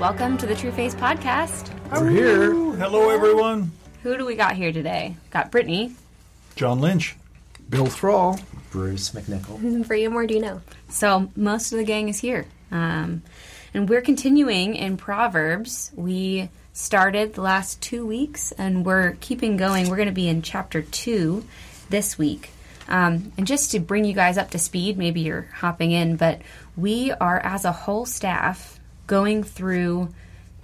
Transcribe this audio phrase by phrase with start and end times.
[0.00, 1.74] Welcome to the True Face Podcast.
[1.92, 2.54] We're here.
[2.54, 3.70] Hello, everyone.
[4.02, 5.14] Who do we got here today?
[5.28, 5.94] Got Brittany.
[6.56, 7.16] John Lynch.
[7.68, 8.40] Bill Thrall.
[8.70, 9.86] Bruce McNicol.
[9.86, 10.62] Bria Mordino.
[10.88, 12.46] So most of the gang is here.
[12.70, 13.20] Um,
[13.74, 15.92] and we're continuing in Proverbs.
[15.94, 19.90] We started the last two weeks and we're keeping going.
[19.90, 21.44] We're going to be in chapter two
[21.90, 22.52] this week.
[22.88, 26.40] Um, and just to bring you guys up to speed, maybe you're hopping in, but
[26.74, 28.79] we are, as a whole staff,
[29.10, 30.08] going through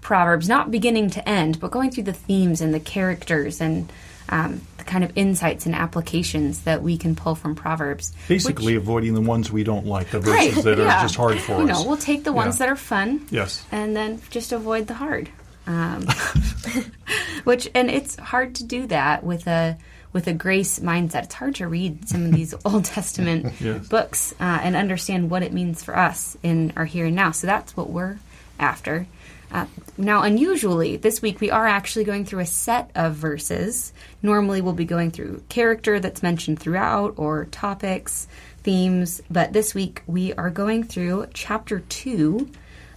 [0.01, 3.93] Proverbs, not beginning to end, but going through the themes and the characters and
[4.29, 8.13] um, the kind of insights and applications that we can pull from Proverbs.
[8.29, 10.99] Basically, which- avoiding the ones we don't like, the verses Right, that yeah.
[11.01, 11.81] are just hard for you us.
[11.83, 12.67] know, we'll take the ones Yeah.
[12.67, 13.27] that are fun.
[13.31, 13.65] Yes.
[13.73, 15.29] And then just avoid the hard.
[15.67, 16.07] Um,
[17.45, 19.77] which and it's hard to do that with a
[20.13, 21.25] with a grace mindset.
[21.25, 23.87] It's hard to read some of these Old Testament Yes.
[23.89, 27.33] books uh, and understand what it means for us in our here and now.
[27.33, 28.19] So that's what we're
[28.59, 29.07] after.
[29.51, 33.93] Uh, now, unusually, this week we are actually going through a set of verses.
[34.23, 38.27] Normally, we'll be going through character that's mentioned throughout or topics,
[38.63, 42.51] themes, but this week we are going through chapter 2,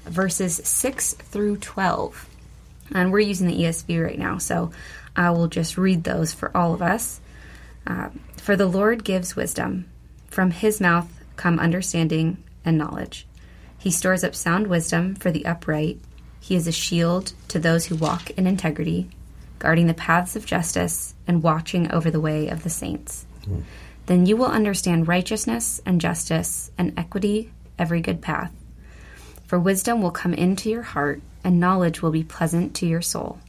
[0.05, 2.27] verses 6 through 12.
[2.95, 4.71] And we're using the ESV right now, so
[5.15, 7.21] I will just read those for all of us.
[7.85, 9.85] Uh, for the Lord gives wisdom,
[10.27, 13.27] from his mouth come understanding and knowledge.
[13.79, 15.99] He stores up sound wisdom for the upright.
[16.41, 19.09] He is a shield to those who walk in integrity,
[19.57, 23.25] guarding the paths of justice and watching over the way of the saints.
[23.45, 23.61] Hmm.
[24.05, 28.51] Then you will understand righteousness and justice and equity, every good path.
[29.45, 33.39] For wisdom will come into your heart, and knowledge will be pleasant to your soul.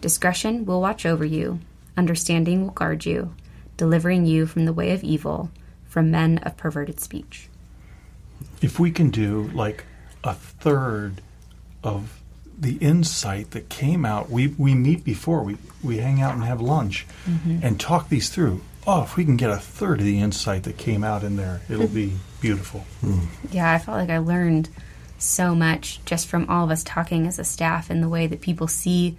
[0.00, 1.60] Discretion will watch over you,
[1.96, 3.34] understanding will guard you,
[3.76, 5.50] delivering you from the way of evil,
[5.86, 7.48] from men of perverted speech.
[8.62, 9.84] If we can do like
[10.24, 11.20] a third
[11.82, 12.20] of
[12.58, 16.60] the insight that came out, we, we meet before, we, we hang out and have
[16.60, 17.58] lunch Mm-hmm.
[17.62, 18.62] and talk these through.
[18.86, 21.60] Oh, if we can get a third of the insight that came out in there,
[21.68, 22.84] it'll be beautiful.
[23.50, 24.68] Yeah, I felt like I learned
[25.18, 28.40] so much just from all of us talking as a staff and the way that
[28.40, 29.16] people see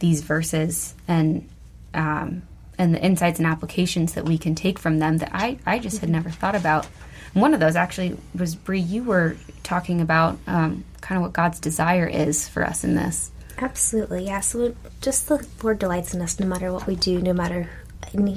[0.00, 1.48] these verses and
[1.94, 2.42] um,
[2.76, 6.00] and the insights and applications that we can take from them that I, I just
[6.00, 6.88] had never thought about.
[7.34, 8.80] One of those actually was Bree.
[8.80, 13.30] You were talking about um, kind of what God's desire is for us in this.
[13.58, 14.40] Absolutely, yeah.
[14.40, 17.70] So just the Lord delights in us no matter what we do, no matter.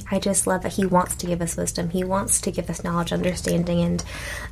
[0.10, 1.90] I just love that He wants to give us wisdom.
[1.90, 4.04] He wants to give us knowledge, understanding, and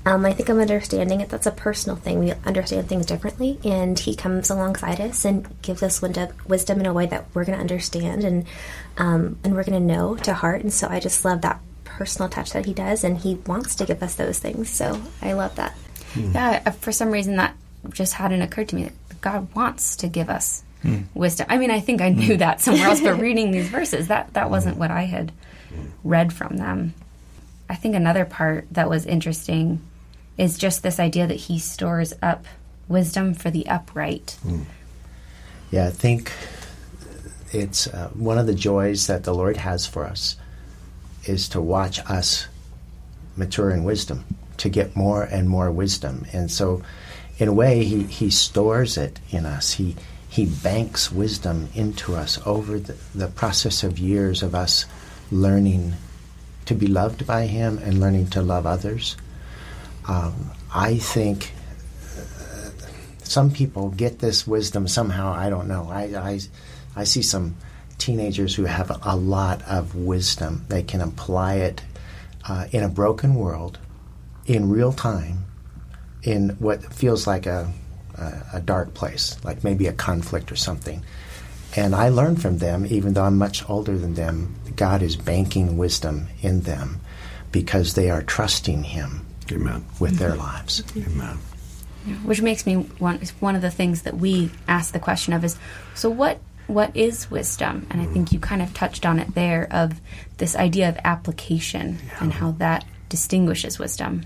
[0.06, 1.30] um, I think I'm understanding it.
[1.30, 2.20] That's a personal thing.
[2.20, 6.94] We understand things differently, and He comes alongside us and gives us wisdom in a
[6.94, 8.46] way that we're going to understand and
[8.98, 10.62] um, and we're going to know to heart.
[10.62, 11.60] And so I just love that
[11.96, 14.70] personal touch that He does, and He wants to give us those things.
[14.70, 15.76] So I love that.
[16.16, 17.56] Yeah, uh, for some reason that
[17.90, 20.64] just hadn't occurred to me that God wants to give us
[21.14, 21.48] wisdom.
[21.50, 24.50] I mean, I think I knew that somewhere else, but reading these verses, that that
[24.50, 25.32] wasn't what I had
[26.04, 26.94] read from them.
[27.70, 29.82] I think another part that was interesting
[30.38, 32.46] is just this idea that he stores up
[32.88, 34.38] wisdom for the upright.
[35.72, 36.32] Yeah, I think
[37.52, 40.36] it's uh, one of the joys that the Lord has for us
[41.26, 42.48] is to watch us
[43.36, 44.26] mature in wisdom,
[44.58, 46.26] to get more and more wisdom.
[46.32, 46.82] And so,
[47.38, 49.74] in a way, He, he stores it in us.
[49.74, 49.96] He,
[50.30, 54.86] he banks wisdom into us over the, the process of years of us
[55.32, 55.94] learning
[56.66, 59.18] to be loved by Him and learning to love others.
[60.08, 61.52] Um, I think
[63.24, 65.34] some people get this wisdom somehow.
[65.34, 65.90] I don't know.
[65.90, 66.40] I, I,
[66.96, 67.56] I see some
[67.98, 70.66] teenagers who have a lot of wisdom.
[70.70, 71.82] They can apply it
[72.48, 73.80] uh, in a broken world,
[74.46, 75.46] in real time,
[76.24, 77.72] in what feels like a,
[78.18, 81.04] a, a dark place, like maybe a conflict or something.
[81.76, 84.56] And I learn from them, even though I'm much older than them.
[84.76, 87.02] God is banking wisdom in them
[87.52, 89.86] because they are trusting Him Amen.
[90.00, 90.84] with their lives.
[90.96, 91.38] Amen.
[92.24, 95.58] Which makes me want one of the things that we ask the question of is
[95.96, 97.88] so what what is wisdom?
[97.90, 100.02] And I think you kind of touched on it there of
[100.38, 104.26] this idea of application and how that distinguishes wisdom.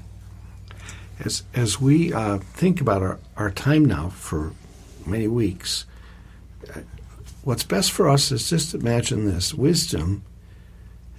[1.19, 4.53] As, as we uh, think about our, our time now for
[5.05, 5.85] many weeks,
[6.73, 6.79] uh,
[7.43, 10.23] what's best for us is just imagine this wisdom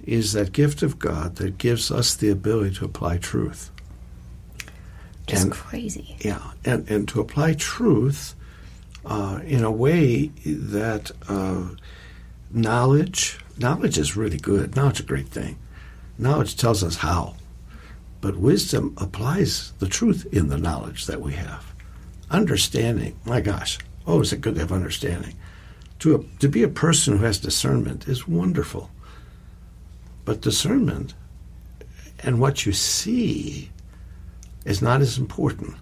[0.03, 3.69] is that gift of God that gives us the ability to apply truth.
[5.27, 6.15] Just And- crazy.
[6.19, 8.35] Yeah, and, and to apply truth
[9.05, 11.69] uh, in a way that uh,
[12.51, 14.75] knowledge knowledge is really good.
[14.75, 15.57] Knowledge is a great thing.
[16.17, 17.35] Knowledge tells us how,
[18.21, 21.73] but wisdom applies the truth in the knowledge that we have.
[22.29, 23.77] Understanding, my gosh,
[24.07, 25.35] Oh, is it good to have understanding?
[25.99, 28.89] To, a, to be a person who has discernment is wonderful.
[30.25, 31.13] But discernment
[32.23, 33.71] and what you see
[34.65, 35.75] is not as important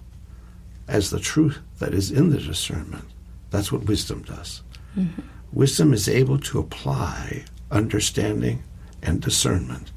[0.90, 3.06] as the truth that is in the discernment.
[3.52, 4.64] That's what wisdom does.
[4.98, 5.22] Mm-hmm.
[5.54, 8.64] Wisdom is able to apply understanding
[9.02, 9.92] and discernment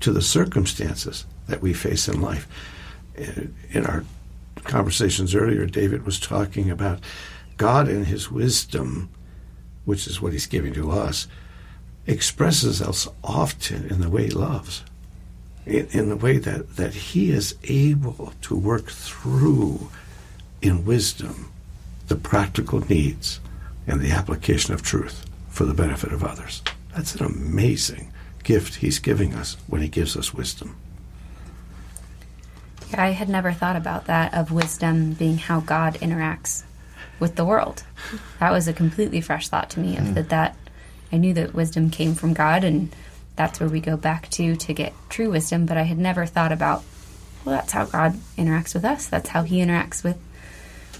[0.00, 2.48] to the circumstances that we face in life.
[3.16, 4.04] In our
[4.64, 7.00] conversations earlier, David was talking about
[7.56, 9.10] God in his wisdom,
[9.84, 11.28] which is what he's giving to us,
[12.06, 14.82] expresses us often in the way he loves,
[15.66, 19.90] in, in the way that, that he is able to work through
[20.62, 21.50] in wisdom
[22.08, 23.40] the practical needs
[23.86, 26.62] and the application of truth for the benefit of others.
[26.94, 28.12] That's an amazing
[28.44, 30.76] gift he's giving us when he gives us wisdom.
[32.90, 36.64] Yeah, I had never thought about that of wisdom being how God interacts
[37.18, 37.84] with the world.
[38.40, 40.14] That was a completely fresh thought to me of mm.
[40.14, 40.56] that that
[41.12, 42.94] I knew that wisdom came from God and
[43.36, 46.52] that's where we go back to to get true wisdom, but I had never thought
[46.52, 46.82] about
[47.44, 49.06] well that's how God interacts with us.
[49.06, 50.18] That's how he interacts with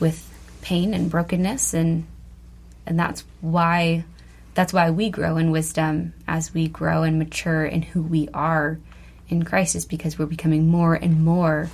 [0.00, 0.28] with
[0.62, 2.06] pain and brokenness and
[2.86, 4.04] and that's why
[4.54, 8.78] that's why we grow in wisdom as we grow and mature in who we are
[9.28, 11.70] in Christ is because we're becoming more and more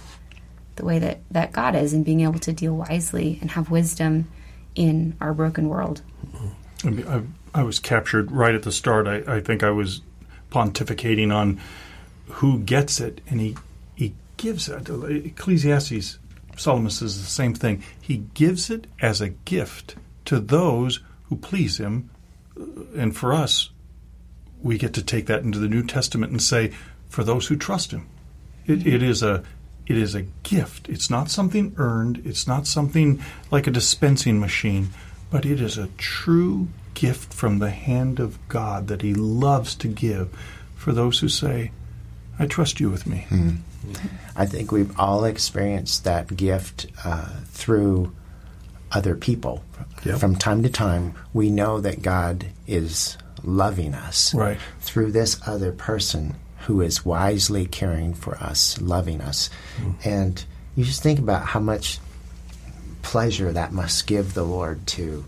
[0.77, 4.29] the way that, that God is and being able to deal wisely and have wisdom
[4.75, 6.03] in our broken world.
[6.85, 9.09] I, mean, I, I was captured right at the start.
[9.09, 10.03] I, I think I was
[10.53, 11.61] pontificating on
[12.27, 13.57] who gets it, and he,
[13.97, 14.89] he gives it.
[14.89, 16.19] Ecclesiastes,
[16.59, 17.83] Solomon says the same thing.
[18.01, 19.97] He gives it as a gift
[20.27, 22.11] to those who please him
[22.97, 23.71] and for us,
[24.63, 26.73] we get to take that into the New Testament and say,
[27.09, 28.09] for those who trust Him,
[28.67, 29.45] it, it is a
[29.87, 30.89] it is a gift.
[30.91, 32.21] It's not something earned.
[32.27, 34.91] It's not something like a dispensing machine,
[35.31, 39.89] but it is a true gift from the hand of God that He loves to
[39.89, 40.29] give
[40.75, 41.71] for those who say,
[42.39, 43.57] "I trust you with me." Hmm.
[44.37, 48.13] I think we've all experienced that gift uh, through
[48.93, 49.65] other people.
[50.05, 50.19] Yep.
[50.19, 54.59] From time to time, we know that God is loving us right.
[54.81, 59.51] through this other person who is wisely caring for us, loving us.
[59.79, 60.07] Mm.
[60.07, 60.45] And
[60.77, 61.99] you just think about how much
[63.03, 65.25] pleasure that must give the Lord to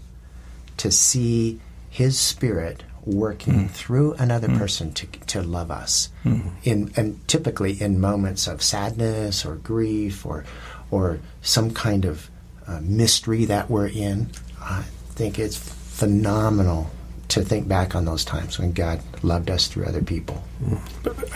[0.76, 1.60] to see
[1.90, 3.70] his spirit working mm.
[3.70, 4.58] through another mm.
[4.58, 6.50] person to, to love us mm.
[6.64, 10.44] in and typically in moments of sadness or grief or
[10.91, 12.31] or some kind of
[12.67, 14.29] uh, mystery that we're in.
[14.61, 14.82] I
[15.14, 16.91] think it's phenomenal
[17.31, 20.43] to think back on those times when God loved us through other people.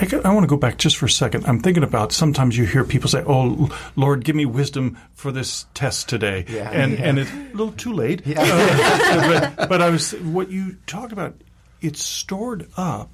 [0.01, 1.47] I, I, want to go back just for a second.
[1.47, 5.67] I'm thinking about sometimes you hear people say, "Oh, Lord, give me wisdom for this
[5.73, 7.05] test today," yeah, and yeah.
[7.05, 8.27] and it's a little too late.
[8.27, 8.43] Yeah.
[8.43, 11.37] Uh, but, but I was what you talked about.
[11.85, 13.11] It's stored up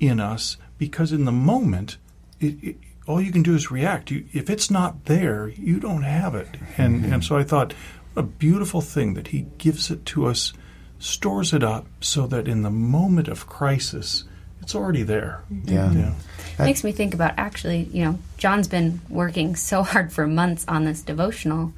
[0.00, 1.98] in us because in the moment,
[2.40, 4.10] it, it, all you can do is react.
[4.10, 6.48] You, if it's not there, you don't have it.
[6.76, 7.12] And mm-hmm.
[7.12, 7.74] and so I thought,
[8.16, 10.52] a beautiful thing that He gives it to us,
[10.98, 14.24] stores it up, so that in the moment of crisis,
[14.60, 15.44] it's already there.
[15.64, 15.92] Yeah.
[15.92, 16.14] yeah.
[16.58, 20.84] Makes me think about actually, you know, John's been working so hard for months on
[20.84, 21.72] this devotional.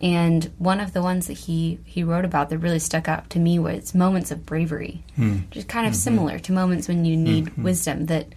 [0.00, 3.38] And one of the ones that he, he wrote about that really stuck out to
[3.38, 5.02] me was moments of bravery.
[5.16, 5.40] Hmm.
[5.50, 6.00] Just kind of mm-hmm.
[6.00, 7.62] similar to moments when you need mm-hmm.
[7.62, 8.28] wisdom that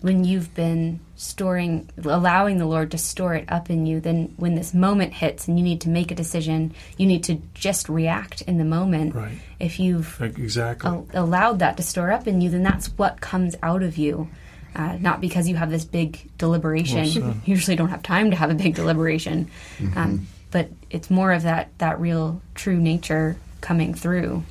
[0.00, 4.54] when you've been storing allowing the lord to store it up in you then when
[4.54, 8.40] this moment hits and you need to make a decision you need to just react
[8.42, 12.48] in the moment right if you've exactly al- allowed that to store up in you
[12.48, 14.28] then that's what comes out of you
[14.76, 18.36] uh, not because you have this big deliberation well, you usually don't have time to
[18.36, 19.98] have a big deliberation mm-hmm.
[19.98, 24.42] um, but it's more of that that real true nature coming through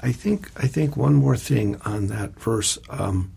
[0.00, 3.32] I think I think one more thing on that verse um,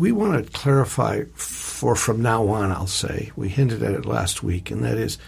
[0.00, 4.42] we want to clarify for from now on, I'll say, we hinted at it last
[4.42, 5.18] week, and that is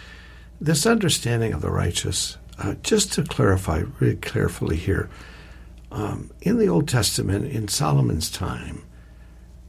[0.62, 2.38] this understanding of the righteous.
[2.59, 5.11] Uh, just to clarify really carefully here,
[5.90, 8.82] um, in the Old Testament, in Solomon's time,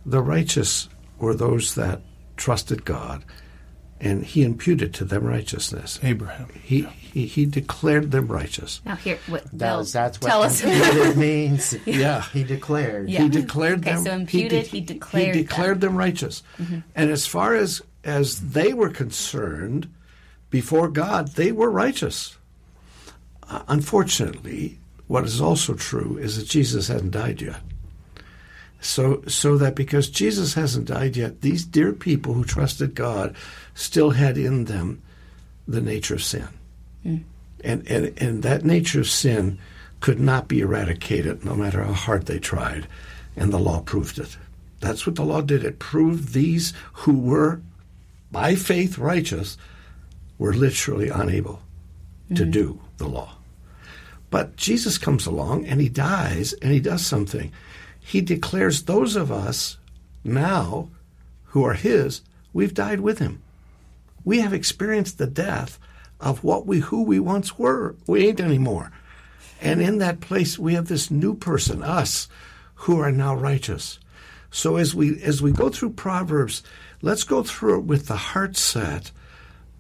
[0.06, 0.88] the righteous
[1.18, 2.02] were those that
[2.38, 3.24] trusted God
[4.04, 6.00] and he imputed to them righteousness.
[6.04, 6.50] Abraham.
[6.62, 6.90] He yeah.
[6.90, 8.82] he, he, declared them righteous.
[8.86, 11.76] Now here, what, that that's what tell us what it means.
[11.86, 13.10] yeah, he declared.
[13.10, 13.24] Yeah.
[13.24, 14.04] He declared okay, them.
[14.04, 15.36] So imputed, he, de- he declared.
[15.36, 16.44] He declared them, them righteous.
[16.58, 16.80] Mm-hmm.
[16.96, 19.90] And as far as as they were concerned,
[20.50, 22.38] before God, they were righteous.
[23.50, 27.62] Uh, unfortunately, what is also true is that Jesus hadn't died yet.
[28.84, 33.34] So, so that because Jesus hasn't died yet, these dear people who trusted God
[33.74, 35.02] still had in them
[35.66, 36.50] the nature of sin.
[37.04, 39.58] And, and, and that nature of sin
[40.02, 42.88] could not be eradicated no matter how hard they tried.
[43.38, 44.38] And the law proved it.
[44.82, 45.64] That's what the law did.
[45.64, 47.62] It proved these who were,
[48.32, 49.58] by faith, righteous
[50.38, 51.62] were literally unable
[52.36, 52.52] to mm-hmm.
[52.52, 53.38] do the law.
[54.30, 57.54] But Jesus comes along and he dies and he does something.
[58.06, 59.78] He declares those of us
[60.24, 60.90] now
[61.46, 63.42] who are his, we've died with him.
[64.26, 65.80] We have experienced the death
[66.20, 67.96] of what we who we once were.
[68.06, 68.92] We ain't anymore.
[69.62, 72.28] And in that place we have this new person, us,
[72.76, 74.00] who are now righteous.
[74.52, 76.62] So as we as we go through Proverbs,
[77.02, 79.12] let's go through it with the heart set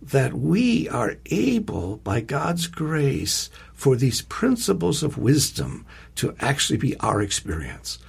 [0.02, 6.98] that we are able, by God's grace, for these principles of wisdom to actually be
[7.00, 8.00] our experience.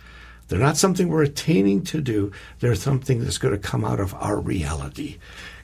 [0.55, 2.31] They're not something we're attaining to do.
[2.61, 5.19] They're something that's going to come out of our reality.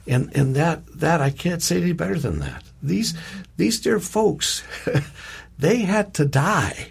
[0.05, 2.65] And, and that, that I can't say any better than that.
[2.83, 3.15] These,
[3.57, 4.65] these dear folks,
[5.61, 6.89] they had to die,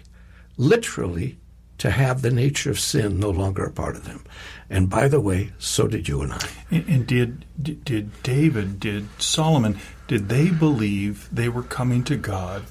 [0.56, 1.36] literally,
[1.76, 4.24] to have the nature of sin no longer a part of them.
[4.70, 6.48] And by the way, so did you and I.
[6.70, 9.78] And, and did, did did David, did Solomon,
[10.08, 12.64] did they believe they were coming to God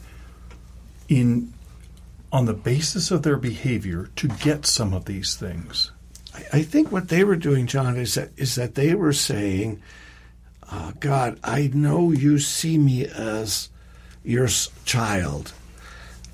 [1.08, 1.54] in
[2.32, 5.92] on the basis of their behavior to get some of these things?
[6.54, 9.82] I think what they were doing, John, is that is that they were saying,
[10.72, 13.70] uh, "God, I know you see me as
[14.24, 15.54] your s- child.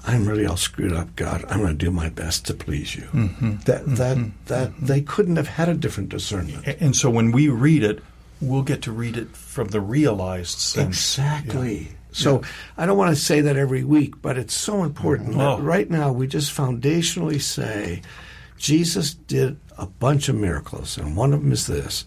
[0.06, 1.44] I'm really all screwed up, God.
[1.50, 3.58] I'm going to do my best to please you." Mm-hmm.
[3.66, 3.96] That mm-hmm.
[3.96, 4.46] that mm-hmm.
[4.46, 6.68] that they couldn't have had a different discernment.
[6.80, 8.04] And so when we read it,
[8.42, 10.88] we'll get to read it from the realized sense.
[10.88, 11.96] Exactly.
[12.16, 12.42] So
[12.78, 15.32] I don't want to say that every week, but it's so important.
[15.32, 15.40] Mm-hmm.
[15.40, 15.60] that Oh.
[15.60, 18.02] Right now, we just foundationally say
[18.58, 22.06] Jesus did a bunch of miracles, and one of them is this: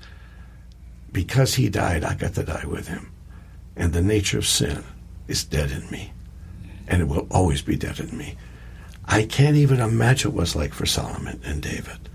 [1.12, 3.12] because he died, I got to die with him,
[3.76, 4.82] and the nature of sin
[5.26, 6.12] is dead in me,
[6.86, 8.36] and it will always be dead in me.
[9.04, 12.08] I can't even imagine what it was like for Solomon and David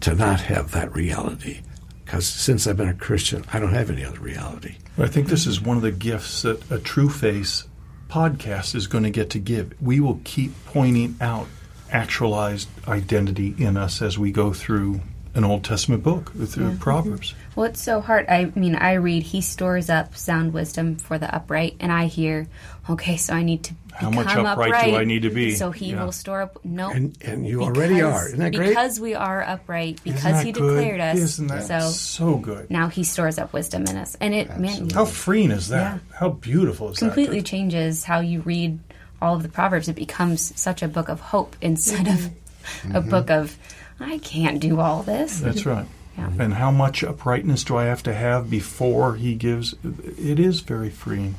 [0.00, 1.60] to not have that reality.
[2.06, 4.76] Because since I've been a Christian, I don't have any other reality.
[4.96, 7.66] I think this is one of the gifts that a True Face
[8.08, 9.74] podcast is going to get to give.
[9.82, 11.48] We will keep pointing out
[11.90, 15.00] actualized identity in us as we go through
[15.36, 16.78] an Old Testament book, through mm-hmm.
[16.78, 17.34] Proverbs.
[17.54, 18.26] Well, it's so hard.
[18.28, 22.48] I mean, I read, He stores up sound wisdom for the upright, and I hear,
[22.88, 25.54] okay, so I need to How become much upright do I need to be?
[25.54, 26.04] So He Yeah.
[26.04, 26.58] will store up.
[26.64, 28.26] No, And- and you already are.
[28.28, 28.70] Isn't that great?
[28.70, 30.76] Because we are upright, because He good?
[30.76, 31.18] declared us.
[31.18, 32.70] Isn't that so so good?
[32.70, 36.00] now He stores up wisdom in us, and it man, How freeing is that?
[36.14, 37.46] How beautiful is completely that?
[37.46, 38.78] changes how you read
[39.20, 39.88] all of the proverbs.
[39.88, 42.94] It becomes such a book of hope instead of mm-hmm.
[42.96, 43.56] a book of
[44.00, 45.40] I can't do all this.
[45.40, 45.86] That's right.
[46.16, 46.30] Yeah.
[46.38, 49.74] And how much uprightness do I have to have before he gives?
[49.82, 51.36] It is very freeing.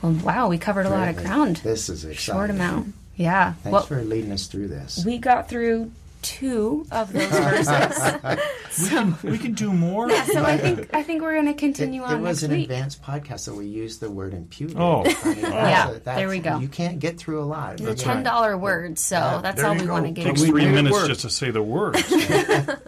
[0.00, 1.56] Well, wow, we covered a lot of ground.
[1.58, 2.38] This is exciting.
[2.38, 2.94] Short amount.
[3.16, 3.52] Yeah.
[3.52, 5.04] Thanks well, for leading us through this.
[5.04, 9.22] we got through two of those verses.
[9.22, 10.08] We can do more.
[10.10, 12.50] so I think I think we're going to continue it, on it was next an
[12.56, 12.62] week.
[12.70, 14.76] advanced podcast, so we used the word imputed.
[14.78, 15.02] Oh.
[15.04, 16.58] I mean, Yeah, that's- there we go.
[16.58, 17.76] You can't get through a lot.
[17.76, 18.24] The That's ten right.
[18.24, 19.92] dollar word, so that's there all we go.
[19.92, 20.24] want to get.
[20.24, 21.08] takes three minutes work.
[21.08, 21.96] just to say the word.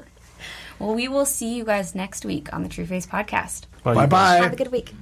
[0.81, 3.67] Well, we will see you guys next week on the True Face podcast.
[3.85, 4.37] Bye bye.
[4.39, 4.93] Have a good week.